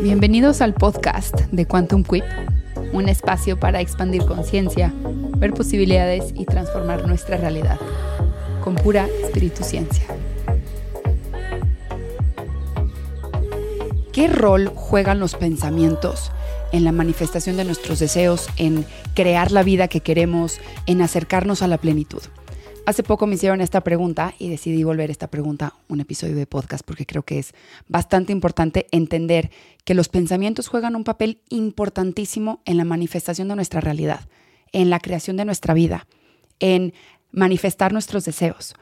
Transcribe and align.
Bienvenidos 0.00 0.60
al 0.60 0.74
podcast 0.74 1.34
de 1.50 1.66
Quantum 1.66 2.04
Quip, 2.04 2.22
un 2.92 3.08
espacio 3.08 3.58
para 3.58 3.80
expandir 3.80 4.24
conciencia, 4.24 4.94
ver 5.38 5.52
posibilidades 5.52 6.32
y 6.36 6.44
transformar 6.44 7.04
nuestra 7.08 7.36
realidad 7.36 7.80
con 8.62 8.76
pura 8.76 9.08
espíritu 9.24 9.64
ciencia. 9.64 10.04
¿Qué 14.12 14.28
rol 14.28 14.68
juegan 14.72 15.18
los 15.18 15.34
pensamientos 15.34 16.30
en 16.70 16.84
la 16.84 16.92
manifestación 16.92 17.56
de 17.56 17.64
nuestros 17.64 17.98
deseos, 17.98 18.48
en 18.56 18.86
crear 19.14 19.50
la 19.50 19.64
vida 19.64 19.88
que 19.88 20.00
queremos, 20.00 20.60
en 20.86 21.02
acercarnos 21.02 21.60
a 21.62 21.66
la 21.66 21.78
plenitud? 21.78 22.22
Hace 22.88 23.02
poco 23.02 23.26
me 23.26 23.34
hicieron 23.34 23.60
esta 23.60 23.82
pregunta 23.82 24.32
y 24.38 24.48
decidí 24.48 24.82
volver 24.82 25.10
esta 25.10 25.26
pregunta 25.26 25.74
un 25.88 26.00
episodio 26.00 26.34
de 26.34 26.46
podcast 26.46 26.82
porque 26.86 27.04
creo 27.04 27.22
que 27.22 27.38
es 27.38 27.52
bastante 27.86 28.32
importante 28.32 28.86
entender 28.92 29.50
que 29.84 29.92
los 29.92 30.08
pensamientos 30.08 30.68
juegan 30.68 30.96
un 30.96 31.04
papel 31.04 31.42
importantísimo 31.50 32.62
en 32.64 32.78
la 32.78 32.86
manifestación 32.86 33.48
de 33.48 33.56
nuestra 33.56 33.82
realidad, 33.82 34.26
en 34.72 34.88
la 34.88 35.00
creación 35.00 35.36
de 35.36 35.44
nuestra 35.44 35.74
vida, 35.74 36.06
en 36.60 36.94
manifestar 37.30 37.92
nuestros 37.92 38.24
deseos. 38.24 38.74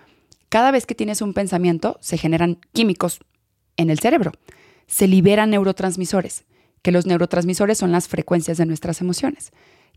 Cada 0.50 0.70
vez 0.70 0.86
que 0.86 0.94
tienes 0.94 1.20
un 1.20 1.34
pensamiento 1.34 1.98
se 2.00 2.16
generan 2.16 2.60
químicos 2.72 3.18
en 3.76 3.90
el 3.90 3.98
cerebro, 3.98 4.30
se 4.86 5.08
liberan 5.08 5.50
neurotransmisores, 5.50 6.44
que 6.82 6.92
los 6.92 7.06
neurotransmisores 7.06 7.78
son 7.78 7.90
las 7.90 8.06
frecuencias 8.06 8.56
de 8.56 8.66
nuestras 8.66 9.00
emociones. 9.00 9.50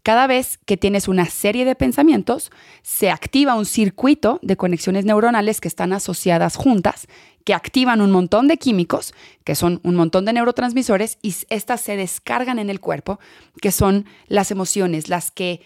Cada 0.03 0.27
vez 0.27 0.59
que 0.66 0.77
tienes 0.77 1.08
una 1.08 1.26
serie 1.26 1.66
de 1.66 1.76
pensamientos, 1.76 2.52
se 2.84 3.09
activa 3.09 3.55
un 3.55 3.66
circuito 3.66 4.39
de 4.41 4.55
conexiones 4.55 5.05
neuronales 5.05 5.59
que 5.59 5.67
están 5.67 5.94
asociadas 5.94 6.55
juntas, 6.55 7.08
que 7.44 7.53
activan 7.53 8.02
un 8.02 8.11
montón 8.11 8.47
de 8.47 8.58
químicos, 8.58 9.14
que 9.44 9.56
son 9.56 9.81
un 9.83 9.95
montón 9.95 10.25
de 10.25 10.33
neurotransmisores, 10.33 11.17
y 11.22 11.36
estas 11.50 11.81
se 11.81 11.97
descargan 11.97 12.59
en 12.59 12.69
el 12.69 12.80
cuerpo, 12.80 13.19
que 13.61 13.72
son 13.72 14.06
las 14.28 14.52
emociones, 14.52 15.09
las 15.09 15.31
que 15.31 15.61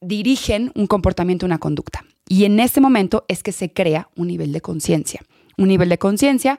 dirigen 0.00 0.72
un 0.74 0.86
comportamiento, 0.86 1.46
una 1.46 1.58
conducta. 1.58 2.04
Y 2.28 2.44
en 2.44 2.60
ese 2.60 2.80
momento 2.80 3.24
es 3.28 3.42
que 3.42 3.52
se 3.52 3.72
crea 3.72 4.08
un 4.16 4.28
nivel 4.28 4.52
de 4.52 4.60
conciencia. 4.60 5.22
Un 5.56 5.68
nivel 5.68 5.88
de 5.88 5.98
conciencia, 5.98 6.58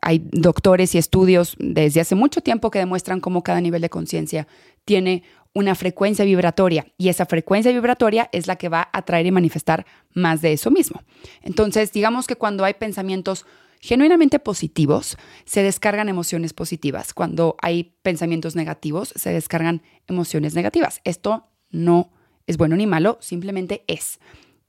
hay 0.00 0.22
doctores 0.30 0.94
y 0.94 0.98
estudios 0.98 1.56
desde 1.58 2.00
hace 2.00 2.14
mucho 2.14 2.40
tiempo 2.40 2.70
que 2.70 2.78
demuestran 2.78 3.20
cómo 3.20 3.42
cada 3.42 3.60
nivel 3.60 3.82
de 3.82 3.90
conciencia 3.90 4.46
tiene 4.84 5.22
una 5.54 5.74
frecuencia 5.74 6.24
vibratoria 6.24 6.86
y 6.96 7.08
esa 7.08 7.26
frecuencia 7.26 7.72
vibratoria 7.72 8.28
es 8.32 8.46
la 8.46 8.56
que 8.56 8.68
va 8.68 8.88
a 8.92 8.98
atraer 8.98 9.26
y 9.26 9.30
manifestar 9.30 9.86
más 10.14 10.40
de 10.40 10.52
eso 10.52 10.70
mismo. 10.70 11.02
Entonces, 11.42 11.92
digamos 11.92 12.26
que 12.26 12.36
cuando 12.36 12.64
hay 12.64 12.74
pensamientos 12.74 13.46
genuinamente 13.80 14.38
positivos, 14.38 15.16
se 15.44 15.62
descargan 15.62 16.08
emociones 16.08 16.52
positivas. 16.52 17.14
Cuando 17.14 17.56
hay 17.62 17.94
pensamientos 18.02 18.56
negativos, 18.56 19.12
se 19.16 19.32
descargan 19.32 19.82
emociones 20.06 20.54
negativas. 20.54 21.00
Esto 21.04 21.48
no 21.70 22.10
es 22.46 22.56
bueno 22.56 22.76
ni 22.76 22.86
malo, 22.86 23.18
simplemente 23.20 23.84
es. 23.86 24.18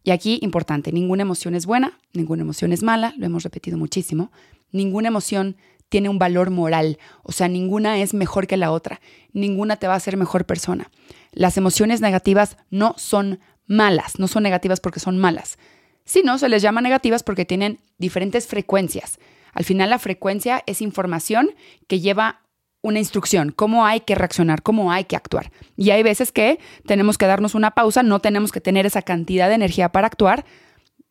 Y 0.03 0.11
aquí, 0.11 0.39
importante, 0.41 0.91
ninguna 0.91 1.23
emoción 1.23 1.55
es 1.55 1.65
buena, 1.65 1.99
ninguna 2.13 2.41
emoción 2.41 2.71
es 2.71 2.83
mala, 2.83 3.13
lo 3.17 3.25
hemos 3.25 3.43
repetido 3.43 3.77
muchísimo. 3.77 4.31
Ninguna 4.71 5.09
emoción 5.09 5.57
tiene 5.89 6.09
un 6.09 6.19
valor 6.19 6.51
moral, 6.51 6.99
o 7.23 7.31
sea, 7.31 7.47
ninguna 7.47 7.99
es 7.99 8.13
mejor 8.13 8.47
que 8.47 8.57
la 8.57 8.71
otra, 8.71 9.01
ninguna 9.33 9.77
te 9.77 9.87
va 9.87 9.93
a 9.93 9.97
hacer 9.97 10.17
mejor 10.17 10.45
persona. 10.45 10.89
Las 11.31 11.57
emociones 11.57 11.99
negativas 12.01 12.57
no 12.69 12.93
son 12.97 13.39
malas, 13.67 14.19
no 14.19 14.27
son 14.27 14.43
negativas 14.43 14.79
porque 14.79 14.99
son 14.99 15.17
malas, 15.17 15.57
sino 16.05 16.37
se 16.37 16.49
les 16.49 16.61
llama 16.61 16.81
negativas 16.81 17.23
porque 17.23 17.45
tienen 17.45 17.79
diferentes 17.97 18.47
frecuencias. 18.47 19.19
Al 19.53 19.65
final 19.65 19.89
la 19.89 19.99
frecuencia 19.99 20.63
es 20.67 20.81
información 20.81 21.51
que 21.87 21.99
lleva 21.99 22.41
una 22.81 22.99
instrucción, 22.99 23.51
cómo 23.51 23.85
hay 23.85 24.01
que 24.01 24.15
reaccionar, 24.15 24.61
cómo 24.61 24.91
hay 24.91 25.03
que 25.03 25.15
actuar. 25.15 25.51
Y 25.75 25.89
hay 25.89 26.01
veces 26.01 26.31
que 26.31 26.59
tenemos 26.85 27.17
que 27.17 27.25
darnos 27.25 27.55
una 27.55 27.71
pausa, 27.71 28.03
no 28.03 28.19
tenemos 28.19 28.51
que 28.51 28.61
tener 28.61 28.85
esa 28.85 29.01
cantidad 29.01 29.49
de 29.49 29.55
energía 29.55 29.89
para 29.91 30.07
actuar, 30.07 30.45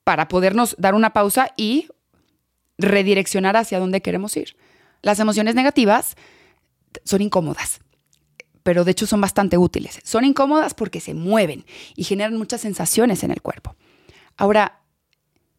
para 0.03 0.29
podernos 0.29 0.77
dar 0.79 0.95
una 0.95 1.13
pausa 1.13 1.53
y 1.57 1.89
redireccionar 2.79 3.57
hacia 3.57 3.81
dónde 3.81 4.01
queremos 4.01 4.37
ir. 4.37 4.57
Las 5.03 5.21
emociones 5.21 5.55
negativas 5.55 6.17
son 7.05 7.23
incómodas, 7.23 7.81
pero 8.63 8.85
de 8.85 8.91
hecho 8.91 9.07
son 9.07 9.21
bastante 9.21 9.59
útiles. 9.59 10.01
Son 10.05 10.25
incómodas 10.25 10.75
porque 10.75 11.01
se 11.01 11.15
mueven 11.15 11.65
y 11.95 12.05
generan 12.05 12.37
muchas 12.37 12.61
sensaciones 12.61 13.23
en 13.23 13.31
el 13.31 13.43
cuerpo. 13.43 13.77
Ahora, 14.37 14.81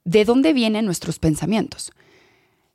¿de 0.03 0.25
dónde 0.25 0.53
vienen 0.53 0.85
nuestros 0.85 1.19
pensamientos? 1.19 1.91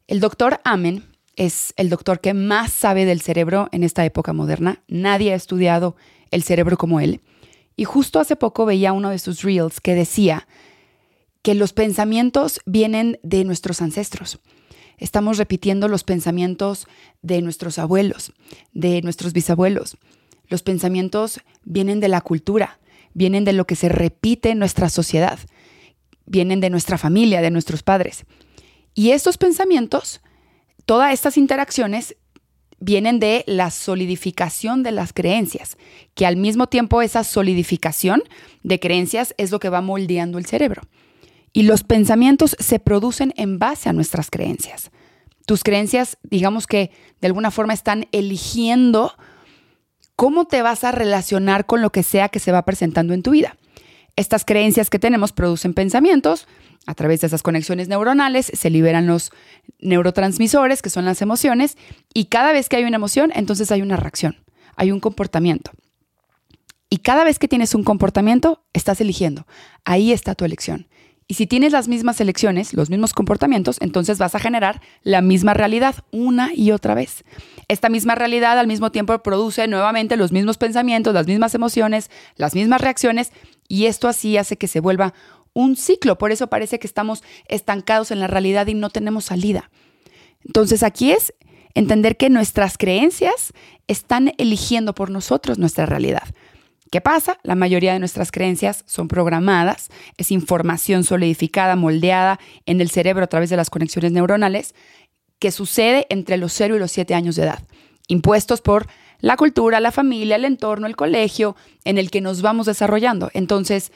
El 0.07 0.21
doctor 0.21 0.61
Amen 0.65 1.05
es 1.37 1.75
el 1.77 1.89
doctor 1.89 2.21
que 2.21 2.35
más 2.35 2.73
sabe 2.73 3.05
del 3.05 3.21
cerebro 3.21 3.69
en 3.73 3.83
esta 3.83 4.05
época 4.05 4.33
moderna. 4.33 4.83
Nadie 4.89 5.33
ha 5.33 5.37
estudiado 5.37 5.97
el 6.31 6.43
cerebro 6.43 6.77
como 6.77 7.01
él. 7.01 7.21
Y 7.77 7.85
justo 7.85 8.21
hace 8.21 8.37
poco 8.37 8.67
veía 8.67 8.93
uno 8.93 9.11
de 9.11 9.19
sus 9.19 9.43
reels 9.43 9.81
que 9.81 9.95
decía 9.95 10.47
que 11.43 11.55
los 11.55 11.73
pensamientos 11.73 12.61
vienen 12.67 13.19
de 13.23 13.45
nuestros 13.45 13.83
ancestros 13.83 14.39
estamos 14.99 15.39
repitiendo 15.39 15.89
los 15.89 16.05
pensamientos 16.05 16.87
de 17.23 17.43
nuestros 17.43 17.79
abuelos, 17.79 18.33
de 18.73 19.03
nuestros 19.03 19.33
bisabuelos. 19.33 19.97
Los 20.49 20.63
pensamientos 20.63 21.41
vienen 21.65 22.01
de 22.01 22.09
la 22.09 22.21
cultura, 22.21 22.79
vienen 23.13 23.45
de 23.45 23.53
lo 23.53 23.67
que 23.67 23.77
se 23.77 23.89
repite 23.89 24.51
en 24.51 24.59
nuestra 24.59 24.89
sociedad, 24.89 25.39
vienen 26.27 26.61
de 26.61 26.71
nuestra 26.71 26.99
familia, 26.99 27.41
de 27.41 27.51
nuestros 27.51 27.83
padres. 27.83 28.25
Y 28.95 29.11
estos 29.11 29.39
pensamientos, 29.39 30.21
todas 30.85 31.13
estas 31.13 31.37
interacciones 31.37 32.17
vienen 32.79 33.19
de 33.19 33.45
la 33.47 33.71
solidificación 33.71 34.83
de 34.83 34.93
las 34.93 35.13
creencias, 35.13 35.79
que 36.15 36.27
al 36.27 36.37
mismo 36.37 36.67
tiempo 36.67 37.03
esa 37.03 37.25
solidificación 37.25 38.23
de 38.63 38.79
creencias 38.79 39.35
es 39.39 39.51
lo 39.51 39.59
que 39.59 39.71
va 39.71 39.81
moldeando 39.81 40.39
el 40.39 40.47
cerebro. 40.47 40.83
Y 41.55 41.63
los 41.63 41.85
pensamientos 41.85 42.57
se 42.59 42.81
producen 42.81 43.33
en 43.37 43.59
base 43.59 43.89
a 43.89 43.93
nuestras 43.93 44.29
creencias. 44.29 44.91
Tus 45.47 45.63
creencias, 45.63 46.19
digamos 46.25 46.67
que 46.67 46.91
de 47.21 47.29
alguna 47.29 47.53
forma 47.53 47.73
están 47.73 48.09
eligiendo 48.11 49.15
cómo 50.17 50.47
te 50.47 50.63
vas 50.63 50.83
a 50.83 50.91
relacionar 50.91 51.65
con 51.65 51.81
lo 51.81 51.91
que 51.91 52.03
sea 52.03 52.29
que 52.29 52.41
se 52.41 52.51
va 52.51 52.65
presentando 52.65 53.15
en 53.15 53.23
tu 53.23 53.31
vida. 53.31 53.57
Estas 54.17 54.45
creencias 54.45 54.91
que 54.91 54.99
tenemos 54.99 55.33
producen 55.33 55.75
pensamientos, 55.75 56.49
a 56.87 56.95
través 56.95 57.21
de 57.21 57.29
esas 57.29 57.43
conexiones 57.43 57.87
neuronales 57.87 58.51
se 58.53 58.69
liberan 58.69 59.07
los 59.07 59.31
neurotransmisores, 59.79 60.83
que 60.83 60.91
son 60.91 61.05
las 61.05 61.23
emociones, 61.23 61.77
y 62.13 62.27
cada 62.27 62.53
vez 62.53 62.69
que 62.69 62.77
hay 62.77 62.85
una 62.85 62.97
emoción, 62.97 63.31
entonces 63.35 63.71
hay 63.71 63.81
una 63.81 63.97
reacción, 63.97 64.43
hay 64.75 64.91
un 64.91 64.99
comportamiento. 64.99 65.71
Y 66.91 66.99
cada 66.99 67.23
vez 67.23 67.39
que 67.39 67.49
tienes 67.49 67.75
un 67.75 67.85
comportamiento, 67.85 68.65
estás 68.73 69.01
eligiendo. 69.01 69.47
Ahí 69.85 70.13
está 70.13 70.35
tu 70.35 70.45
elección. 70.45 70.89
Y 71.27 71.35
si 71.35 71.47
tienes 71.47 71.73
las 71.73 71.89
mismas 71.89 72.21
elecciones, 72.21 72.75
los 72.75 72.91
mismos 72.91 73.15
comportamientos, 73.15 73.79
entonces 73.81 74.19
vas 74.19 74.35
a 74.35 74.39
generar 74.39 74.83
la 75.03 75.23
misma 75.23 75.55
realidad 75.55 75.97
una 76.11 76.51
y 76.55 76.71
otra 76.71 76.95
vez. 76.95 77.25
Esta 77.69 77.89
misma 77.89 78.15
realidad 78.15 78.59
al 78.59 78.67
mismo 78.67 78.93
tiempo 78.93 79.19
produce 79.23 79.67
nuevamente 79.67 80.19
los 80.19 80.33
mismos 80.33 80.59
pensamientos, 80.59 81.15
las 81.15 81.27
mismas 81.27 81.55
emociones, 81.55 82.11
las 82.37 82.55
mismas 82.55 82.83
reacciones, 82.83 83.33
y 83.69 83.87
esto 83.87 84.09
así 84.09 84.37
hace 84.37 84.59
que 84.59 84.69
se 84.69 84.81
vuelva 84.81 85.15
un 85.55 85.77
ciclo. 85.77 86.19
Por 86.19 86.31
eso 86.31 86.49
parece 86.49 86.79
que 86.79 86.87
estamos 86.87 87.23
estancados 87.49 88.11
en 88.11 88.21
la 88.21 88.27
realidad 88.27 88.67
y 88.67 88.75
no 88.75 88.91
tenemos 88.91 89.25
salida. 89.25 89.71
Entonces 90.45 90.83
aquí 90.83 91.13
es 91.13 91.33
entender 91.75 92.19
que 92.19 92.29
nuestras 92.29 92.77
creencias 92.77 93.53
están 93.87 94.35
eligiendo 94.37 94.95
por 94.95 95.11
nosotros 95.11 95.59
nuestra 95.59 95.87
realidad. 95.87 96.25
¿Qué 96.95 97.01
pasa? 97.01 97.41
La 97.43 97.57
mayoría 97.57 97.93
de 97.93 97.99
nuestras 97.99 98.31
creencias 98.31 98.85
son 98.87 99.09
programadas, 99.09 99.89
es 100.17 100.31
información 100.31 101.03
solidificada, 101.03 101.75
moldeada 101.75 102.39
en 102.67 102.81
el 102.81 102.89
cerebro 102.89 103.25
a 103.25 103.27
través 103.27 103.51
de 103.51 103.57
las 103.57 103.69
conexiones 103.69 104.13
neuronales 104.13 104.77
que 105.41 105.51
sucede 105.51 106.07
entre 106.09 106.37
los 106.37 106.53
0 106.53 106.77
y 106.77 106.79
los 106.79 106.93
7 106.93 107.13
años 107.17 107.35
de 107.35 107.43
edad, 107.43 107.65
impuestos 108.07 108.61
por 108.61 108.87
la 109.19 109.37
cultura, 109.37 109.81
la 109.81 109.91
familia, 109.91 110.37
el 110.37 110.45
entorno, 110.45 110.87
el 110.87 110.95
colegio 110.95 111.57
en 111.83 111.99
el 111.99 112.13
que 112.13 112.21
nos 112.21 112.43
vamos 112.43 112.67
desarrollando. 112.67 113.29
Entonces, 113.35 113.91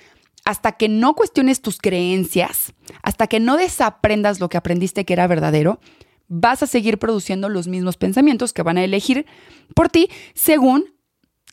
hasta 0.45 0.73
que 0.73 0.89
no 0.89 1.15
cuestiones 1.15 1.63
tus 1.63 1.79
creencias, 1.79 2.75
hasta 3.05 3.29
que 3.29 3.39
no 3.39 3.57
desaprendas 3.57 4.41
lo 4.41 4.49
que 4.49 4.57
aprendiste 4.57 5.05
que 5.05 5.13
era 5.13 5.29
verdadero, 5.29 5.79
vas 6.27 6.65
a 6.65 6.67
seguir 6.67 6.99
produciendo 6.99 7.49
los 7.49 7.69
mismos 7.69 7.97
pensamientos 7.97 8.53
que 8.53 8.65
van 8.65 8.77
a 8.77 8.83
elegir 8.83 9.25
por 9.77 9.89
ti 9.89 10.11
según 10.35 10.98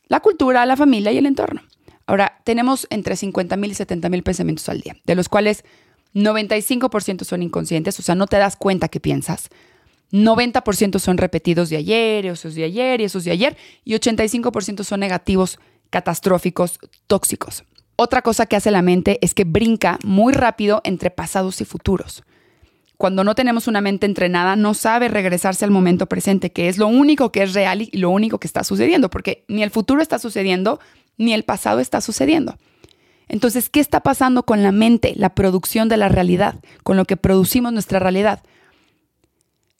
la 0.06 0.20
cultura, 0.20 0.66
la 0.66 0.76
familia 0.76 1.12
y 1.12 1.18
el 1.18 1.26
entorno. 1.26 1.62
Ahora, 2.06 2.40
tenemos 2.44 2.86
entre 2.90 3.14
50.000 3.14 3.66
y 3.66 3.74
70.000 3.74 4.22
pensamientos 4.22 4.68
al 4.68 4.80
día, 4.80 4.96
de 5.04 5.14
los 5.14 5.28
cuales 5.28 5.64
95% 6.14 7.24
son 7.24 7.42
inconscientes, 7.42 7.98
o 7.98 8.02
sea, 8.02 8.14
no 8.14 8.26
te 8.26 8.38
das 8.38 8.56
cuenta 8.56 8.88
que 8.88 9.00
piensas. 9.00 9.48
90% 10.12 10.98
son 11.00 11.18
repetidos 11.18 11.68
de 11.68 11.76
ayer, 11.78 12.26
esos 12.26 12.54
de 12.54 12.64
ayer 12.64 13.00
y 13.00 13.04
esos 13.04 13.24
de 13.24 13.32
ayer, 13.32 13.56
y 13.84 13.94
85% 13.94 14.84
son 14.84 15.00
negativos, 15.00 15.58
catastróficos, 15.90 16.78
tóxicos. 17.06 17.64
Otra 17.96 18.22
cosa 18.22 18.46
que 18.46 18.56
hace 18.56 18.70
la 18.70 18.82
mente 18.82 19.18
es 19.20 19.34
que 19.34 19.44
brinca 19.44 19.98
muy 20.04 20.32
rápido 20.32 20.80
entre 20.84 21.10
pasados 21.10 21.60
y 21.60 21.64
futuros. 21.64 22.22
Cuando 22.96 23.24
no 23.24 23.34
tenemos 23.34 23.68
una 23.68 23.80
mente 23.80 24.06
entrenada, 24.06 24.56
no 24.56 24.72
sabe 24.74 25.08
regresarse 25.08 25.64
al 25.64 25.70
momento 25.70 26.06
presente, 26.06 26.50
que 26.50 26.68
es 26.68 26.78
lo 26.78 26.86
único 26.86 27.30
que 27.30 27.42
es 27.42 27.52
real 27.52 27.82
y 27.82 27.98
lo 27.98 28.10
único 28.10 28.38
que 28.38 28.46
está 28.46 28.64
sucediendo, 28.64 29.10
porque 29.10 29.44
ni 29.48 29.62
el 29.62 29.70
futuro 29.70 30.00
está 30.00 30.18
sucediendo, 30.18 30.80
ni 31.18 31.34
el 31.34 31.44
pasado 31.44 31.80
está 31.80 32.00
sucediendo. 32.00 32.56
Entonces, 33.28 33.68
¿qué 33.68 33.80
está 33.80 34.00
pasando 34.00 34.44
con 34.44 34.62
la 34.62 34.72
mente, 34.72 35.12
la 35.16 35.34
producción 35.34 35.88
de 35.88 35.96
la 35.96 36.08
realidad, 36.08 36.56
con 36.84 36.96
lo 36.96 37.04
que 37.04 37.16
producimos 37.16 37.72
nuestra 37.72 37.98
realidad? 37.98 38.42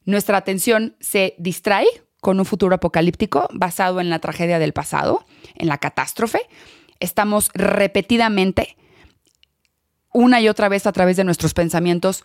Nuestra 0.04 0.36
atención 0.36 0.96
se 1.00 1.34
distrae 1.38 1.86
con 2.20 2.38
un 2.38 2.44
futuro 2.44 2.74
apocalíptico 2.74 3.48
basado 3.52 4.00
en 4.00 4.10
la 4.10 4.18
tragedia 4.18 4.58
del 4.58 4.72
pasado, 4.72 5.24
en 5.54 5.68
la 5.68 5.78
catástrofe. 5.78 6.40
Estamos 6.98 7.50
repetidamente, 7.54 8.76
una 10.12 10.40
y 10.40 10.48
otra 10.48 10.68
vez 10.68 10.86
a 10.86 10.92
través 10.92 11.16
de 11.16 11.24
nuestros 11.24 11.54
pensamientos, 11.54 12.24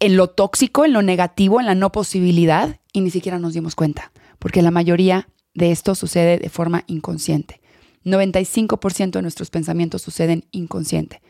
en 0.00 0.16
lo 0.16 0.28
tóxico, 0.28 0.84
en 0.84 0.92
lo 0.92 1.02
negativo, 1.02 1.60
en 1.60 1.66
la 1.66 1.74
no 1.74 1.92
posibilidad, 1.92 2.80
y 2.92 3.00
ni 3.00 3.10
siquiera 3.10 3.38
nos 3.38 3.54
dimos 3.54 3.74
cuenta, 3.74 4.12
porque 4.38 4.62
la 4.62 4.70
mayoría 4.70 5.28
de 5.54 5.70
esto 5.72 5.94
sucede 5.94 6.38
de 6.38 6.48
forma 6.48 6.84
inconsciente. 6.86 7.60
95% 8.04 9.10
de 9.10 9.22
nuestros 9.22 9.50
pensamientos 9.50 10.02
suceden 10.02 10.44
inconsciente. 10.52 11.20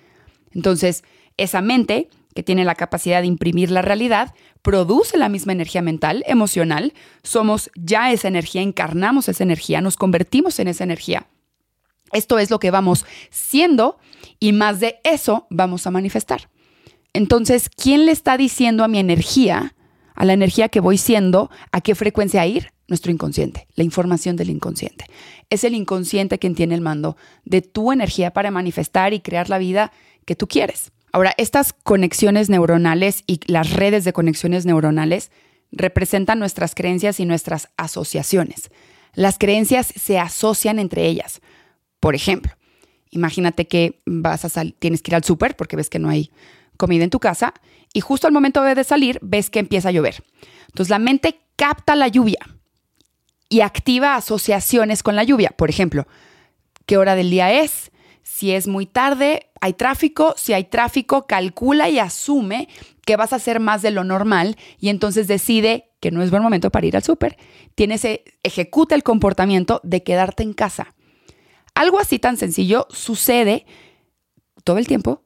Entonces, 0.53 1.05
esa 1.37 1.63
mente 1.63 2.09
que 2.37 2.43
tiene 2.43 2.65
la 2.65 2.75
capacidad 2.75 3.23
de 3.23 3.27
imprimir 3.27 3.71
la 3.71 3.83
realidad, 3.83 4.35
produce 4.63 5.17
la 5.17 5.31
misma 5.31 5.53
energía 5.53 5.81
mental, 5.81 6.23
emocional, 6.27 6.93
somos 7.23 7.71
ya 7.75 8.13
esa 8.13 8.29
energía, 8.29 8.61
encarnamos 8.61 9.29
esa 9.29 9.43
energía, 9.43 9.81
nos 9.81 9.97
convertimos 9.97 10.61
en 10.61 10.69
esa 10.69 10.85
energía. 10.85 11.27
Esto 12.13 12.39
es 12.39 12.51
lo 12.51 12.61
que 12.61 12.71
vamos 12.71 13.07
siendo 13.31 13.99
y 14.39 14.53
más 14.53 14.79
de 14.81 15.01
eso 15.03 15.47
vamos 15.51 15.87
a 15.87 15.91
manifestar. 15.91 16.51
Entonces, 17.17 17.71
¿quién 17.71 18.05
le 18.05 18.13
está 18.13 18.37
diciendo 18.37 18.85
a 18.85 18.89
mi 18.89 18.99
energía, 18.99 19.75
a 20.15 20.27
la 20.27 20.35
energía 20.35 20.69
que 20.69 20.81
voy 20.81 20.99
siendo, 20.99 21.51
a 21.73 21.81
qué 21.81 21.95
frecuencia 21.95 22.47
ir? 22.47 22.73
Nuestro 22.89 23.11
inconsciente, 23.11 23.67
la 23.75 23.85
información 23.85 24.37
del 24.37 24.51
inconsciente. 24.51 25.07
Es 25.49 25.65
el 25.65 25.75
inconsciente 25.75 26.39
quien 26.39 26.55
tiene 26.55 26.75
el 26.75 26.83
mando 26.83 27.17
de 27.47 27.63
tu 27.63 27.91
energía 27.91 28.33
para 28.35 28.51
manifestar 28.51 29.15
y 29.15 29.21
crear 29.21 29.49
la 29.49 29.57
vida 29.57 29.93
que 30.27 30.37
tú 30.37 30.47
quieres. 30.47 30.93
Ahora, 31.11 31.33
estas 31.39 31.73
conexiones 31.73 32.51
neuronales 32.51 33.25
y 33.27 33.41
las 33.47 33.73
redes 33.73 34.05
de 34.05 34.13
conexiones 34.13 34.67
neuronales 34.67 35.31
representan 35.73 36.39
nuestras 36.39 36.75
creencias 36.75 37.19
y 37.19 37.25
nuestras 37.25 37.71
asociaciones. 37.79 38.71
Las 39.15 39.39
creencias 39.39 39.87
se 39.87 40.19
asocian 40.19 40.79
entre 40.79 41.07
ellas. 41.07 41.41
Por 41.99 42.15
ejemplo, 42.15 42.53
imagínate 43.11 43.67
que 43.67 44.03
vas 44.05 44.45
a 44.45 44.65
tienes 44.79 45.01
que 45.01 45.13
ir 45.13 45.15
al 45.15 45.25
súper 45.25 45.57
porque 45.57 45.77
ves 45.77 45.89
que 45.89 45.99
no 45.99 46.11
hay 46.11 46.31
comida 46.77 47.05
en 47.05 47.11
tu 47.11 47.21
casa 47.21 47.55
y 47.93 48.01
justo 48.01 48.27
al 48.27 48.33
momento 48.33 48.63
de 48.63 48.85
salir 48.85 49.19
ves 49.23 49.51
que 49.51 49.59
empieza 49.59 49.89
a 49.89 49.93
llover. 49.93 50.23
Entonces 50.69 50.91
la 50.91 50.99
mente 50.99 51.41
capta 51.57 51.97
la 51.97 52.09
lluvia 52.09 52.39
y 53.49 53.61
activa 53.61 54.15
asociaciones 54.15 55.03
con 55.03 55.17
la 55.17 55.25
lluvia. 55.25 55.55
Por 55.57 55.71
ejemplo, 55.71 56.07
¿qué 56.85 56.97
hora 56.97 57.15
del 57.15 57.31
día 57.31 57.53
es? 57.53 57.91
Si 58.23 58.53
es 58.53 58.67
muy 58.67 58.87
tarde, 58.87 59.51
hay 59.61 59.73
tráfico. 59.73 60.35
Si 60.37 60.53
hay 60.53 60.65
tráfico, 60.65 61.27
calcula 61.27 61.89
y 61.89 61.99
asume 61.99 62.69
que 63.07 63.17
vas 63.17 63.33
a 63.33 63.37
hacer 63.37 63.61
más 63.61 63.83
de 63.83 63.93
lo 63.93 64.05
normal 64.05 64.57
y 64.79 64.89
entonces 64.89 65.29
decide 65.29 65.93
que 66.01 66.11
no 66.11 66.23
es 66.23 66.31
buen 66.31 66.43
momento 66.43 66.71
para 66.71 66.87
ir 66.87 66.97
al 66.97 67.05
súper. 67.05 67.37
Tienes, 67.75 68.07
ejecuta 68.43 68.95
el 68.95 69.05
comportamiento 69.05 69.81
de 69.85 70.03
quedarte 70.03 70.43
en 70.43 70.55
casa. 70.55 70.95
Algo 71.75 72.01
así 72.01 72.19
tan 72.19 72.37
sencillo 72.37 72.87
sucede 72.91 73.65
todo 74.65 74.79
el 74.79 74.87
tiempo 74.87 75.23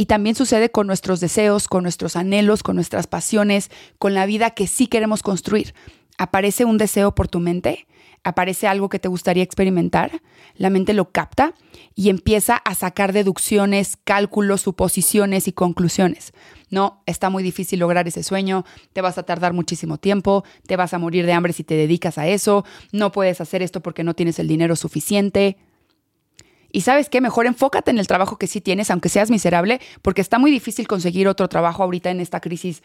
y 0.00 0.06
también 0.06 0.34
sucede 0.34 0.70
con 0.70 0.86
nuestros 0.86 1.20
deseos, 1.20 1.68
con 1.68 1.82
nuestros 1.82 2.16
anhelos, 2.16 2.62
con 2.62 2.74
nuestras 2.74 3.06
pasiones, 3.06 3.70
con 3.98 4.14
la 4.14 4.24
vida 4.24 4.52
que 4.52 4.66
sí 4.66 4.86
queremos 4.86 5.22
construir. 5.22 5.74
Aparece 6.16 6.64
un 6.64 6.78
deseo 6.78 7.14
por 7.14 7.28
tu 7.28 7.38
mente, 7.38 7.86
aparece 8.24 8.66
algo 8.66 8.88
que 8.88 8.98
te 8.98 9.08
gustaría 9.08 9.42
experimentar, 9.42 10.22
la 10.56 10.70
mente 10.70 10.94
lo 10.94 11.10
capta 11.10 11.52
y 11.94 12.08
empieza 12.08 12.56
a 12.56 12.74
sacar 12.74 13.12
deducciones, 13.12 13.98
cálculos, 14.02 14.62
suposiciones 14.62 15.46
y 15.48 15.52
conclusiones. 15.52 16.32
No, 16.70 17.02
está 17.04 17.28
muy 17.28 17.42
difícil 17.42 17.80
lograr 17.80 18.08
ese 18.08 18.22
sueño, 18.22 18.64
te 18.94 19.02
vas 19.02 19.18
a 19.18 19.24
tardar 19.24 19.52
muchísimo 19.52 19.98
tiempo, 19.98 20.44
te 20.66 20.76
vas 20.76 20.94
a 20.94 20.98
morir 20.98 21.26
de 21.26 21.34
hambre 21.34 21.52
si 21.52 21.62
te 21.62 21.74
dedicas 21.74 22.16
a 22.16 22.26
eso, 22.26 22.64
no 22.90 23.12
puedes 23.12 23.42
hacer 23.42 23.60
esto 23.60 23.82
porque 23.82 24.02
no 24.02 24.14
tienes 24.14 24.38
el 24.38 24.48
dinero 24.48 24.76
suficiente. 24.76 25.58
Y 26.72 26.82
sabes 26.82 27.08
qué, 27.08 27.20
mejor 27.20 27.46
enfócate 27.46 27.90
en 27.90 27.98
el 27.98 28.06
trabajo 28.06 28.36
que 28.38 28.46
sí 28.46 28.60
tienes, 28.60 28.90
aunque 28.90 29.08
seas 29.08 29.30
miserable, 29.30 29.80
porque 30.02 30.20
está 30.20 30.38
muy 30.38 30.50
difícil 30.50 30.86
conseguir 30.86 31.28
otro 31.28 31.48
trabajo 31.48 31.82
ahorita 31.82 32.10
en 32.10 32.20
esta 32.20 32.40
crisis 32.40 32.82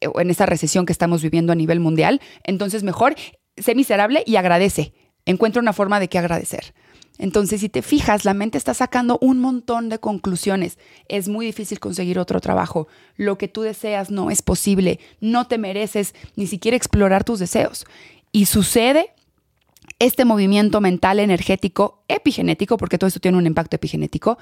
eh, 0.00 0.08
en 0.18 0.30
esta 0.30 0.46
recesión 0.46 0.86
que 0.86 0.92
estamos 0.92 1.22
viviendo 1.22 1.52
a 1.52 1.56
nivel 1.56 1.80
mundial. 1.80 2.20
Entonces, 2.44 2.82
mejor 2.82 3.14
sé 3.56 3.74
miserable 3.74 4.22
y 4.26 4.36
agradece. 4.36 4.92
Encuentra 5.24 5.60
una 5.60 5.72
forma 5.72 5.98
de 6.00 6.08
qué 6.08 6.18
agradecer. 6.18 6.74
Entonces, 7.18 7.60
si 7.60 7.68
te 7.68 7.82
fijas, 7.82 8.24
la 8.24 8.34
mente 8.34 8.58
está 8.58 8.74
sacando 8.74 9.18
un 9.20 9.40
montón 9.40 9.88
de 9.88 9.98
conclusiones. 9.98 10.78
Es 11.08 11.28
muy 11.28 11.46
difícil 11.46 11.80
conseguir 11.80 12.18
otro 12.18 12.40
trabajo. 12.40 12.88
Lo 13.16 13.38
que 13.38 13.48
tú 13.48 13.62
deseas 13.62 14.10
no 14.10 14.30
es 14.30 14.42
posible. 14.42 15.00
No 15.20 15.46
te 15.46 15.58
mereces 15.58 16.14
ni 16.36 16.46
siquiera 16.46 16.76
explorar 16.76 17.24
tus 17.24 17.38
deseos. 17.38 17.86
Y 18.32 18.46
sucede 18.46 19.14
este 19.98 20.24
movimiento 20.24 20.80
mental 20.80 21.20
energético 21.20 22.04
epigenético, 22.08 22.76
porque 22.76 22.98
todo 22.98 23.08
esto 23.08 23.20
tiene 23.20 23.38
un 23.38 23.46
impacto 23.46 23.76
epigenético, 23.76 24.38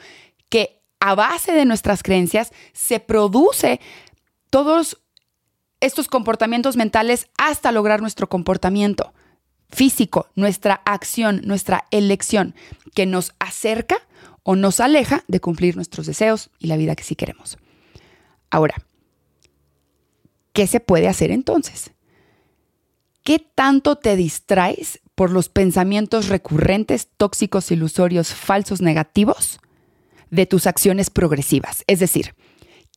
que 0.48 0.82
a 1.00 1.14
base 1.14 1.52
de 1.52 1.64
nuestras 1.64 2.02
creencias 2.02 2.52
se 2.72 2.98
produce 3.00 3.80
todos 4.50 5.00
estos 5.80 6.08
comportamientos 6.08 6.76
mentales 6.76 7.28
hasta 7.36 7.72
lograr 7.72 8.00
nuestro 8.00 8.28
comportamiento 8.28 9.12
físico, 9.68 10.28
nuestra 10.34 10.80
acción, 10.84 11.42
nuestra 11.44 11.84
elección, 11.90 12.54
que 12.94 13.06
nos 13.06 13.34
acerca 13.38 13.98
o 14.42 14.56
nos 14.56 14.80
aleja 14.80 15.24
de 15.28 15.40
cumplir 15.40 15.76
nuestros 15.76 16.06
deseos 16.06 16.50
y 16.58 16.68
la 16.68 16.76
vida 16.76 16.96
que 16.96 17.02
sí 17.02 17.16
queremos. 17.16 17.58
Ahora, 18.50 18.76
¿qué 20.52 20.66
se 20.66 20.80
puede 20.80 21.08
hacer 21.08 21.30
entonces? 21.30 21.90
¿Qué 23.22 23.38
tanto 23.38 23.96
te 23.96 24.16
distraes 24.16 25.00
por 25.14 25.30
los 25.30 25.48
pensamientos 25.48 26.28
recurrentes, 26.28 27.08
tóxicos, 27.16 27.70
ilusorios, 27.70 28.34
falsos, 28.34 28.80
negativos 28.80 29.60
de 30.30 30.46
tus 30.46 30.66
acciones 30.66 31.10
progresivas? 31.10 31.84
Es 31.86 32.00
decir, 32.00 32.34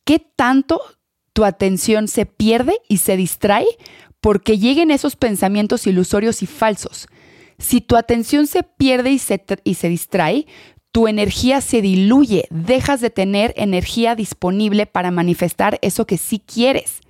¿qué 0.04 0.18
tanto 0.18 0.80
tu 1.32 1.44
atención 1.44 2.08
se 2.08 2.26
pierde 2.26 2.80
y 2.88 2.98
se 2.98 3.16
distrae 3.16 3.66
porque 4.20 4.58
lleguen 4.58 4.90
esos 4.90 5.16
pensamientos 5.16 5.86
ilusorios 5.86 6.42
y 6.42 6.46
falsos? 6.46 7.08
Si 7.58 7.80
tu 7.80 7.96
atención 7.96 8.46
se 8.46 8.62
pierde 8.62 9.10
y 9.10 9.18
se, 9.18 9.44
y 9.64 9.74
se 9.74 9.88
distrae, 9.88 10.46
tu 10.92 11.08
energía 11.08 11.60
se 11.60 11.82
diluye, 11.82 12.46
dejas 12.50 13.00
de 13.00 13.10
tener 13.10 13.52
energía 13.56 14.14
disponible 14.14 14.86
para 14.86 15.10
manifestar 15.10 15.78
eso 15.82 16.06
que 16.06 16.18
sí 16.18 16.40
quieres 16.40 17.00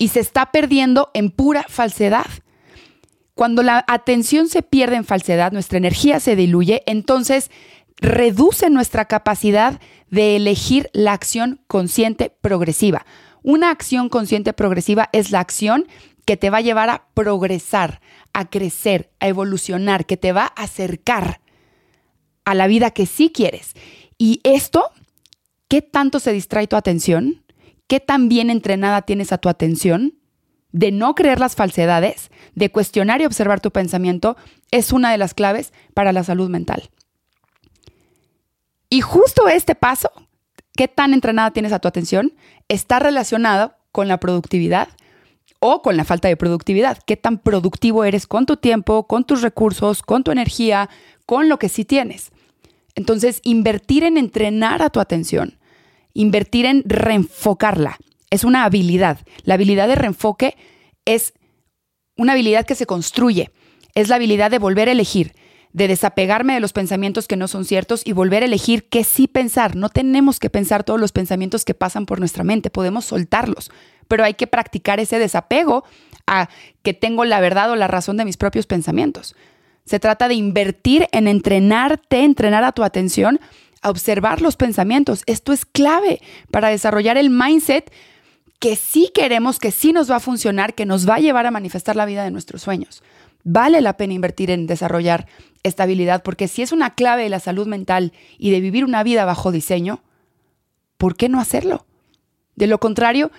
y 0.00 0.08
se 0.08 0.20
está 0.20 0.50
perdiendo 0.50 1.10
en 1.12 1.30
pura 1.30 1.66
falsedad. 1.68 2.26
Cuando 3.40 3.62
la 3.62 3.86
atención 3.88 4.50
se 4.50 4.60
pierde 4.60 4.96
en 4.96 5.06
falsedad, 5.06 5.50
nuestra 5.50 5.78
energía 5.78 6.20
se 6.20 6.36
diluye, 6.36 6.82
entonces 6.84 7.50
reduce 7.96 8.68
nuestra 8.68 9.06
capacidad 9.06 9.80
de 10.10 10.36
elegir 10.36 10.90
la 10.92 11.14
acción 11.14 11.62
consciente 11.66 12.28
progresiva. 12.42 13.06
Una 13.42 13.70
acción 13.70 14.10
consciente 14.10 14.52
progresiva 14.52 15.08
es 15.12 15.30
la 15.30 15.40
acción 15.40 15.86
que 16.26 16.36
te 16.36 16.50
va 16.50 16.58
a 16.58 16.60
llevar 16.60 16.90
a 16.90 17.06
progresar, 17.14 18.02
a 18.34 18.50
crecer, 18.50 19.10
a 19.20 19.28
evolucionar, 19.28 20.04
que 20.04 20.18
te 20.18 20.32
va 20.32 20.52
a 20.54 20.64
acercar 20.64 21.40
a 22.44 22.54
la 22.54 22.66
vida 22.66 22.90
que 22.90 23.06
sí 23.06 23.30
quieres. 23.30 23.72
Y 24.18 24.40
esto, 24.44 24.90
¿qué 25.66 25.80
tanto 25.80 26.18
se 26.20 26.34
distrae 26.34 26.66
tu 26.66 26.76
atención? 26.76 27.42
qué 27.90 27.98
tan 27.98 28.28
bien 28.28 28.50
entrenada 28.50 29.02
tienes 29.02 29.32
a 29.32 29.38
tu 29.38 29.48
atención, 29.48 30.14
de 30.72 30.92
no 30.92 31.14
creer 31.14 31.40
las 31.40 31.56
falsedades, 31.56 32.30
de 32.54 32.70
cuestionar 32.70 33.20
y 33.20 33.26
observar 33.26 33.60
tu 33.60 33.70
pensamiento, 33.70 34.36
es 34.70 34.92
una 34.92 35.10
de 35.10 35.18
las 35.18 35.34
claves 35.34 35.72
para 35.94 36.12
la 36.12 36.24
salud 36.24 36.48
mental. 36.48 36.90
Y 38.88 39.00
justo 39.00 39.48
este 39.48 39.74
paso, 39.74 40.10
qué 40.74 40.88
tan 40.88 41.14
entrenada 41.14 41.52
tienes 41.52 41.72
a 41.72 41.78
tu 41.78 41.88
atención, 41.88 42.32
está 42.68 42.98
relacionado 42.98 43.74
con 43.92 44.08
la 44.08 44.18
productividad 44.18 44.88
o 45.60 45.82
con 45.82 45.96
la 45.96 46.04
falta 46.04 46.28
de 46.28 46.36
productividad. 46.36 46.98
Qué 47.06 47.16
tan 47.16 47.38
productivo 47.38 48.04
eres 48.04 48.26
con 48.26 48.46
tu 48.46 48.56
tiempo, 48.56 49.06
con 49.06 49.24
tus 49.24 49.42
recursos, 49.42 50.02
con 50.02 50.24
tu 50.24 50.30
energía, 50.30 50.88
con 51.26 51.48
lo 51.48 51.58
que 51.58 51.68
sí 51.68 51.84
tienes. 51.84 52.30
Entonces, 52.94 53.40
invertir 53.44 54.04
en 54.04 54.16
entrenar 54.16 54.82
a 54.82 54.90
tu 54.90 55.00
atención 55.00 55.60
Invertir 56.12 56.66
en 56.66 56.82
reenfocarla 56.86 57.98
es 58.30 58.44
una 58.44 58.64
habilidad. 58.64 59.18
La 59.44 59.54
habilidad 59.54 59.88
de 59.88 59.96
reenfoque 59.96 60.56
es 61.04 61.34
una 62.16 62.32
habilidad 62.32 62.64
que 62.64 62.74
se 62.74 62.86
construye. 62.86 63.50
Es 63.94 64.08
la 64.08 64.16
habilidad 64.16 64.50
de 64.50 64.58
volver 64.58 64.88
a 64.88 64.92
elegir, 64.92 65.34
de 65.72 65.88
desapegarme 65.88 66.54
de 66.54 66.60
los 66.60 66.72
pensamientos 66.72 67.26
que 67.26 67.36
no 67.36 67.48
son 67.48 67.64
ciertos 67.64 68.02
y 68.04 68.12
volver 68.12 68.42
a 68.42 68.46
elegir 68.46 68.88
qué 68.88 69.04
sí 69.04 69.26
pensar. 69.26 69.76
No 69.76 69.88
tenemos 69.88 70.38
que 70.38 70.50
pensar 70.50 70.84
todos 70.84 71.00
los 71.00 71.12
pensamientos 71.12 71.64
que 71.64 71.74
pasan 71.74 72.06
por 72.06 72.20
nuestra 72.20 72.44
mente, 72.44 72.70
podemos 72.70 73.04
soltarlos, 73.04 73.70
pero 74.08 74.24
hay 74.24 74.34
que 74.34 74.46
practicar 74.46 75.00
ese 75.00 75.18
desapego 75.18 75.84
a 76.26 76.48
que 76.82 76.94
tengo 76.94 77.24
la 77.24 77.40
verdad 77.40 77.70
o 77.70 77.76
la 77.76 77.88
razón 77.88 78.16
de 78.16 78.24
mis 78.24 78.36
propios 78.36 78.66
pensamientos. 78.66 79.34
Se 79.84 79.98
trata 79.98 80.28
de 80.28 80.34
invertir 80.34 81.08
en 81.10 81.26
entrenarte, 81.26 82.22
entrenar 82.22 82.62
a 82.62 82.72
tu 82.72 82.84
atención 82.84 83.40
a 83.82 83.90
observar 83.90 84.42
los 84.42 84.56
pensamientos. 84.56 85.22
Esto 85.26 85.52
es 85.52 85.64
clave 85.64 86.20
para 86.50 86.68
desarrollar 86.68 87.16
el 87.16 87.30
mindset 87.30 87.90
que 88.60 88.76
sí 88.76 89.10
queremos, 89.12 89.58
que 89.58 89.72
sí 89.72 89.92
nos 89.92 90.10
va 90.10 90.16
a 90.16 90.20
funcionar, 90.20 90.74
que 90.74 90.86
nos 90.86 91.08
va 91.08 91.16
a 91.16 91.20
llevar 91.20 91.46
a 91.46 91.50
manifestar 91.50 91.96
la 91.96 92.04
vida 92.04 92.22
de 92.22 92.30
nuestros 92.30 92.62
sueños. 92.62 93.02
Vale 93.42 93.80
la 93.80 93.96
pena 93.96 94.12
invertir 94.12 94.50
en 94.50 94.66
desarrollar 94.66 95.26
estabilidad, 95.62 96.22
porque 96.22 96.46
si 96.46 96.62
es 96.62 96.70
una 96.70 96.94
clave 96.94 97.22
de 97.22 97.30
la 97.30 97.40
salud 97.40 97.66
mental 97.66 98.12
y 98.38 98.50
de 98.50 98.60
vivir 98.60 98.84
una 98.84 99.02
vida 99.02 99.24
bajo 99.24 99.50
diseño, 99.50 100.02
¿por 100.98 101.16
qué 101.16 101.30
no 101.30 101.40
hacerlo? 101.40 101.86
De 102.54 102.66
lo 102.66 102.78
contrario, 102.78 103.30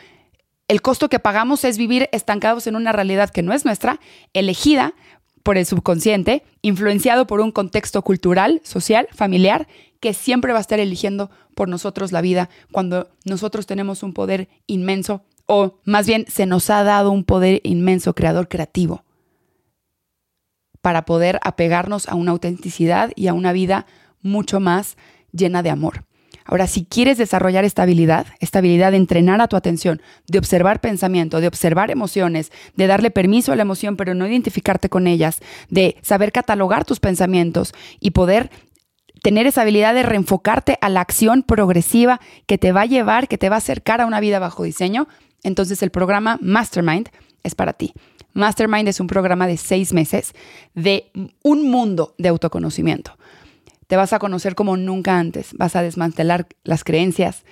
el 0.67 0.81
costo 0.81 1.07
que 1.07 1.19
pagamos 1.19 1.63
es 1.65 1.77
vivir 1.77 2.09
estancados 2.11 2.65
en 2.65 2.75
una 2.75 2.91
realidad 2.91 3.29
que 3.29 3.43
no 3.43 3.53
es 3.53 3.63
nuestra, 3.63 3.99
elegida 4.33 4.95
por 5.43 5.57
el 5.57 5.65
subconsciente, 5.65 6.43
influenciado 6.61 7.27
por 7.27 7.41
un 7.41 7.51
contexto 7.51 8.01
cultural, 8.01 8.61
social, 8.63 9.07
familiar, 9.11 9.67
que 9.99 10.13
siempre 10.13 10.51
va 10.51 10.59
a 10.59 10.61
estar 10.61 10.79
eligiendo 10.79 11.29
por 11.55 11.67
nosotros 11.69 12.11
la 12.11 12.21
vida 12.21 12.49
cuando 12.71 13.09
nosotros 13.25 13.65
tenemos 13.65 14.03
un 14.03 14.13
poder 14.13 14.49
inmenso 14.67 15.23
o 15.45 15.79
más 15.83 16.07
bien 16.07 16.25
se 16.29 16.45
nos 16.45 16.69
ha 16.69 16.83
dado 16.83 17.11
un 17.11 17.23
poder 17.23 17.59
inmenso, 17.63 18.15
creador 18.15 18.47
creativo, 18.47 19.03
para 20.81 21.03
poder 21.03 21.39
apegarnos 21.43 22.07
a 22.07 22.15
una 22.15 22.31
autenticidad 22.31 23.11
y 23.15 23.27
a 23.27 23.33
una 23.33 23.51
vida 23.51 23.85
mucho 24.21 24.59
más 24.59 24.97
llena 25.33 25.61
de 25.61 25.69
amor. 25.69 26.05
Ahora, 26.45 26.67
si 26.67 26.85
quieres 26.85 27.17
desarrollar 27.17 27.65
estabilidad, 27.65 28.27
estabilidad 28.39 28.91
de 28.91 28.97
entrenar 28.97 29.41
a 29.41 29.47
tu 29.47 29.55
atención, 29.55 30.01
de 30.27 30.39
observar 30.39 30.81
pensamiento, 30.81 31.41
de 31.41 31.47
observar 31.47 31.91
emociones, 31.91 32.51
de 32.75 32.87
darle 32.87 33.11
permiso 33.11 33.51
a 33.51 33.55
la 33.55 33.61
emoción 33.61 33.97
pero 33.97 34.13
no 34.13 34.27
identificarte 34.27 34.89
con 34.89 35.07
ellas, 35.07 35.39
de 35.69 35.97
saber 36.01 36.31
catalogar 36.31 36.85
tus 36.85 36.99
pensamientos 36.99 37.73
y 37.99 38.11
poder 38.11 38.49
tener 39.21 39.45
esa 39.45 39.61
habilidad 39.61 39.93
de 39.93 40.03
reenfocarte 40.03 40.77
a 40.81 40.89
la 40.89 41.01
acción 41.01 41.43
progresiva 41.43 42.19
que 42.47 42.57
te 42.57 42.71
va 42.71 42.81
a 42.81 42.85
llevar, 42.85 43.27
que 43.27 43.37
te 43.37 43.49
va 43.49 43.55
a 43.55 43.59
acercar 43.59 44.01
a 44.01 44.05
una 44.05 44.19
vida 44.19 44.39
bajo 44.39 44.63
diseño, 44.63 45.07
entonces 45.43 45.83
el 45.83 45.91
programa 45.91 46.37
Mastermind 46.41 47.09
es 47.43 47.55
para 47.55 47.73
ti. 47.73 47.93
Mastermind 48.33 48.87
es 48.87 48.99
un 48.99 49.07
programa 49.07 49.47
de 49.47 49.57
seis 49.57 49.93
meses 49.93 50.33
de 50.73 51.11
un 51.43 51.69
mundo 51.69 52.15
de 52.17 52.29
autoconocimiento. 52.29 53.17
Te 53.91 53.97
vas 53.97 54.13
a 54.13 54.19
conocer 54.19 54.55
como 54.55 54.77
nunca 54.77 55.19
antes, 55.19 55.53
vas 55.57 55.75
a 55.75 55.81
desmantelar 55.81 56.47
las 56.63 56.85
creencias, 56.85 57.43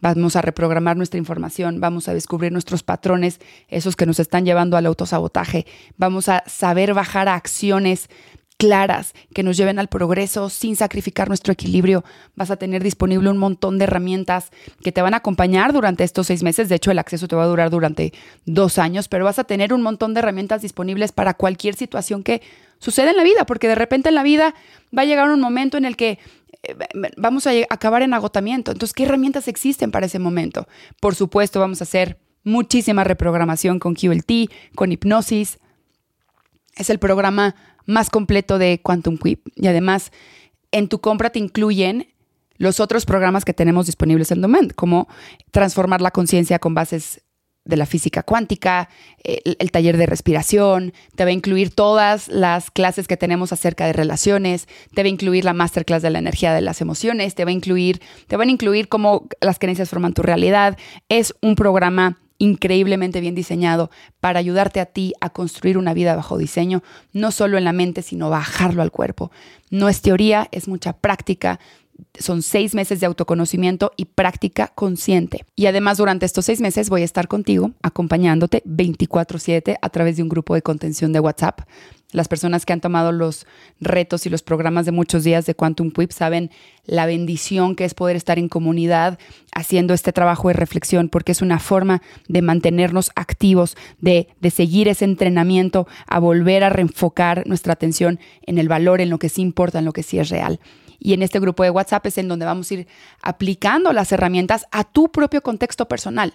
vamos 0.00 0.36
a 0.36 0.42
reprogramar 0.42 0.96
nuestra 0.96 1.18
información, 1.18 1.80
vamos 1.80 2.06
a 2.06 2.14
descubrir 2.14 2.52
nuestros 2.52 2.84
patrones, 2.84 3.40
esos 3.66 3.96
que 3.96 4.06
nos 4.06 4.20
están 4.20 4.44
llevando 4.44 4.76
al 4.76 4.86
autosabotaje, 4.86 5.66
vamos 5.96 6.28
a 6.28 6.44
saber 6.46 6.94
bajar 6.94 7.26
a 7.26 7.34
acciones 7.34 8.10
claras 8.58 9.14
que 9.32 9.44
nos 9.44 9.56
lleven 9.56 9.78
al 9.78 9.88
progreso 9.88 10.50
sin 10.50 10.76
sacrificar 10.76 11.28
nuestro 11.28 11.52
equilibrio. 11.52 12.04
Vas 12.34 12.50
a 12.50 12.56
tener 12.56 12.82
disponible 12.82 13.30
un 13.30 13.38
montón 13.38 13.78
de 13.78 13.84
herramientas 13.84 14.50
que 14.82 14.92
te 14.92 15.00
van 15.00 15.14
a 15.14 15.18
acompañar 15.18 15.72
durante 15.72 16.04
estos 16.04 16.26
seis 16.26 16.42
meses. 16.42 16.68
De 16.68 16.74
hecho, 16.74 16.90
el 16.90 16.98
acceso 16.98 17.28
te 17.28 17.36
va 17.36 17.44
a 17.44 17.46
durar 17.46 17.70
durante 17.70 18.12
dos 18.44 18.78
años, 18.78 19.08
pero 19.08 19.24
vas 19.24 19.38
a 19.38 19.44
tener 19.44 19.72
un 19.72 19.80
montón 19.80 20.12
de 20.12 20.18
herramientas 20.18 20.60
disponibles 20.60 21.12
para 21.12 21.34
cualquier 21.34 21.76
situación 21.76 22.24
que 22.24 22.42
suceda 22.78 23.12
en 23.12 23.16
la 23.16 23.22
vida, 23.22 23.46
porque 23.46 23.68
de 23.68 23.76
repente 23.76 24.08
en 24.08 24.16
la 24.16 24.24
vida 24.24 24.54
va 24.96 25.02
a 25.02 25.06
llegar 25.06 25.30
un 25.30 25.40
momento 25.40 25.78
en 25.78 25.84
el 25.84 25.96
que 25.96 26.18
eh, 26.64 26.74
vamos 27.16 27.46
a 27.46 27.52
acabar 27.70 28.02
en 28.02 28.12
agotamiento. 28.12 28.72
Entonces, 28.72 28.92
¿qué 28.92 29.04
herramientas 29.04 29.46
existen 29.46 29.92
para 29.92 30.06
ese 30.06 30.18
momento? 30.18 30.66
Por 31.00 31.14
supuesto, 31.14 31.60
vamos 31.60 31.80
a 31.80 31.84
hacer 31.84 32.18
muchísima 32.42 33.04
reprogramación 33.04 33.78
con 33.78 33.94
QLT, 33.94 34.50
con 34.74 34.90
hipnosis. 34.90 35.58
Es 36.76 36.90
el 36.90 36.98
programa 36.98 37.54
más 37.88 38.10
completo 38.10 38.58
de 38.58 38.80
Quantum 38.80 39.18
Quip. 39.18 39.48
Y 39.56 39.66
además, 39.66 40.12
en 40.70 40.88
tu 40.88 41.00
compra 41.00 41.30
te 41.30 41.40
incluyen 41.40 42.06
los 42.58 42.80
otros 42.80 43.06
programas 43.06 43.44
que 43.44 43.54
tenemos 43.54 43.86
disponibles 43.86 44.30
en 44.30 44.42
Domain, 44.42 44.70
como 44.70 45.08
transformar 45.50 46.00
la 46.00 46.10
conciencia 46.10 46.58
con 46.58 46.74
bases 46.74 47.22
de 47.64 47.76
la 47.76 47.86
física 47.86 48.22
cuántica, 48.22 48.88
el, 49.22 49.56
el, 49.58 49.70
taller 49.70 49.96
de 49.96 50.06
respiración, 50.06 50.92
te 51.14 51.24
va 51.24 51.30
a 51.30 51.34
incluir 51.34 51.70
todas 51.70 52.28
las 52.28 52.70
clases 52.70 53.06
que 53.06 53.16
tenemos 53.16 53.52
acerca 53.52 53.86
de 53.86 53.92
relaciones, 53.92 54.66
te 54.94 55.02
va 55.02 55.06
a 55.06 55.10
incluir 55.10 55.44
la 55.44 55.52
masterclass 55.52 56.02
de 56.02 56.10
la 56.10 56.18
energía 56.18 56.54
de 56.54 56.62
las 56.62 56.80
emociones, 56.80 57.34
te 57.34 57.44
va 57.44 57.50
a 57.50 57.52
incluir, 57.52 58.00
te 58.26 58.36
van 58.36 58.48
a 58.48 58.52
incluir 58.52 58.88
cómo 58.88 59.28
las 59.40 59.58
creencias 59.58 59.90
forman 59.90 60.14
tu 60.14 60.22
realidad. 60.22 60.78
Es 61.10 61.34
un 61.42 61.56
programa 61.56 62.18
increíblemente 62.38 63.20
bien 63.20 63.34
diseñado 63.34 63.90
para 64.20 64.38
ayudarte 64.38 64.80
a 64.80 64.86
ti 64.86 65.12
a 65.20 65.30
construir 65.30 65.76
una 65.76 65.94
vida 65.94 66.16
bajo 66.16 66.38
diseño, 66.38 66.82
no 67.12 67.30
solo 67.30 67.58
en 67.58 67.64
la 67.64 67.72
mente, 67.72 68.02
sino 68.02 68.30
bajarlo 68.30 68.82
al 68.82 68.92
cuerpo. 68.92 69.30
No 69.70 69.88
es 69.88 70.00
teoría, 70.00 70.48
es 70.52 70.68
mucha 70.68 70.92
práctica. 70.92 71.58
Son 72.18 72.42
seis 72.42 72.74
meses 72.74 73.00
de 73.00 73.06
autoconocimiento 73.06 73.92
y 73.96 74.06
práctica 74.06 74.68
consciente. 74.74 75.44
Y 75.56 75.66
además 75.66 75.98
durante 75.98 76.26
estos 76.26 76.44
seis 76.44 76.60
meses 76.60 76.90
voy 76.90 77.02
a 77.02 77.04
estar 77.04 77.28
contigo, 77.28 77.72
acompañándote 77.82 78.62
24/7 78.64 79.76
a 79.80 79.88
través 79.90 80.16
de 80.16 80.22
un 80.22 80.28
grupo 80.28 80.54
de 80.54 80.62
contención 80.62 81.12
de 81.12 81.20
WhatsApp 81.20 81.60
las 82.12 82.28
personas 82.28 82.64
que 82.64 82.72
han 82.72 82.80
tomado 82.80 83.12
los 83.12 83.46
retos 83.80 84.24
y 84.24 84.30
los 84.30 84.42
programas 84.42 84.86
de 84.86 84.92
muchos 84.92 85.24
días 85.24 85.44
de 85.44 85.54
Quantum 85.54 85.90
Quip 85.90 86.10
saben 86.10 86.50
la 86.86 87.04
bendición 87.04 87.76
que 87.76 87.84
es 87.84 87.92
poder 87.92 88.16
estar 88.16 88.38
en 88.38 88.48
comunidad 88.48 89.18
haciendo 89.54 89.92
este 89.92 90.12
trabajo 90.12 90.48
de 90.48 90.54
reflexión, 90.54 91.10
porque 91.10 91.32
es 91.32 91.42
una 91.42 91.58
forma 91.58 92.00
de 92.26 92.40
mantenernos 92.40 93.10
activos, 93.14 93.76
de, 94.00 94.28
de 94.40 94.50
seguir 94.50 94.88
ese 94.88 95.04
entrenamiento, 95.04 95.86
a 96.06 96.18
volver 96.18 96.64
a 96.64 96.70
reenfocar 96.70 97.46
nuestra 97.46 97.74
atención 97.74 98.18
en 98.46 98.56
el 98.56 98.68
valor, 98.68 99.02
en 99.02 99.10
lo 99.10 99.18
que 99.18 99.28
sí 99.28 99.42
importa, 99.42 99.80
en 99.80 99.84
lo 99.84 99.92
que 99.92 100.02
sí 100.02 100.18
es 100.18 100.30
real. 100.30 100.60
Y 100.98 101.12
en 101.12 101.22
este 101.22 101.40
grupo 101.40 101.62
de 101.62 101.70
WhatsApp 101.70 102.06
es 102.06 102.18
en 102.18 102.28
donde 102.28 102.46
vamos 102.46 102.70
a 102.70 102.74
ir 102.74 102.88
aplicando 103.22 103.92
las 103.92 104.12
herramientas 104.12 104.66
a 104.70 104.84
tu 104.84 105.10
propio 105.10 105.42
contexto 105.42 105.88
personal. 105.88 106.34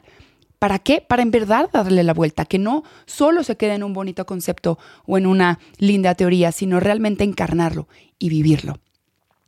¿Para 0.60 0.80
qué? 0.80 1.04
Para 1.06 1.24
en 1.24 1.32
verdad 1.32 1.70
darle 1.74 2.04
la 2.04 2.14
vuelta, 2.14 2.46
que 2.46 2.58
no 2.58 2.84
solo 3.06 3.44
se 3.44 3.58
quede 3.58 3.74
en 3.74 3.84
un 3.84 3.92
bonito 3.92 4.26
concepto 4.26 4.80
o 5.06 5.18
en 5.18 5.26
una 5.26 5.60
linda 5.78 6.16
teoría, 6.16 6.54
sino 6.54 6.80
realmente 6.80 7.26
encarnarlo 7.26 7.90
y 8.18 8.30
vivirlo. 8.30 8.80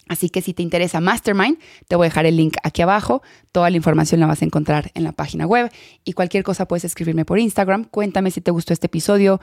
Así 0.07 0.29
que 0.29 0.41
si 0.41 0.53
te 0.53 0.61
interesa 0.61 1.01
Mastermind, 1.01 1.57
te 1.87 1.95
voy 1.95 2.05
a 2.05 2.09
dejar 2.09 2.25
el 2.25 2.35
link 2.35 2.57
aquí 2.63 2.81
abajo. 2.81 3.23
Toda 3.51 3.69
la 3.69 3.77
información 3.77 4.19
la 4.19 4.27
vas 4.27 4.41
a 4.41 4.45
encontrar 4.45 4.91
en 4.93 5.03
la 5.03 5.13
página 5.13 5.47
web 5.47 5.71
y 6.03 6.13
cualquier 6.13 6.43
cosa 6.43 6.67
puedes 6.67 6.83
escribirme 6.85 7.25
por 7.25 7.39
Instagram. 7.39 7.85
Cuéntame 7.85 8.29
si 8.29 8.41
te 8.41 8.51
gustó 8.51 8.73
este 8.73 8.87
episodio 8.87 9.39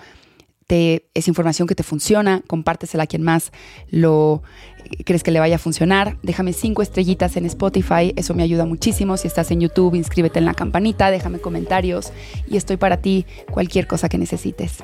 es 0.68 1.28
información 1.28 1.68
que 1.68 1.74
te 1.74 1.82
funciona, 1.82 2.42
compártesela 2.46 3.04
a 3.04 3.06
quien 3.06 3.22
más 3.22 3.52
lo 3.90 4.42
crees 5.04 5.22
que 5.22 5.30
le 5.30 5.40
vaya 5.40 5.56
a 5.56 5.58
funcionar. 5.58 6.18
Déjame 6.22 6.52
cinco 6.52 6.82
estrellitas 6.82 7.36
en 7.36 7.46
Spotify, 7.46 8.12
eso 8.16 8.34
me 8.34 8.42
ayuda 8.42 8.64
muchísimo. 8.64 9.16
Si 9.16 9.28
estás 9.28 9.50
en 9.50 9.60
YouTube, 9.60 9.94
inscríbete 9.94 10.38
en 10.38 10.44
la 10.44 10.54
campanita, 10.54 11.10
déjame 11.10 11.38
comentarios 11.38 12.12
y 12.48 12.56
estoy 12.56 12.76
para 12.76 12.98
ti 12.98 13.26
cualquier 13.50 13.86
cosa 13.86 14.08
que 14.08 14.18
necesites. 14.18 14.78